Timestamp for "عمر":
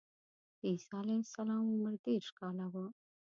1.73-1.93